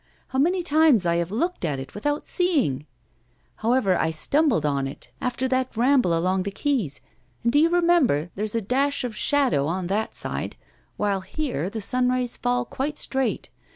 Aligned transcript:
How 0.29 0.39
many 0.39 0.63
times 0.63 1.05
I 1.05 1.17
have 1.17 1.29
looked 1.29 1.63
at 1.63 1.77
it 1.77 1.93
without 1.93 2.25
seeing! 2.25 2.87
However, 3.57 3.95
I 3.99 4.09
stumbled 4.09 4.65
on 4.65 4.87
it 4.87 5.11
after 5.21 5.47
that 5.49 5.77
ramble 5.77 6.17
along 6.17 6.41
the 6.41 6.49
quays! 6.51 7.01
And, 7.43 7.51
do 7.51 7.59
you 7.59 7.69
remember, 7.69 8.31
there's 8.33 8.55
a 8.55 8.61
dash 8.61 9.03
of 9.03 9.15
shadow 9.15 9.67
on 9.67 9.85
that 9.87 10.15
side; 10.15 10.55
while 10.97 11.21
here 11.21 11.69
the 11.69 11.81
sunrays 11.81 12.35
fall 12.35 12.65
quite 12.65 12.97
straight. 12.97 13.51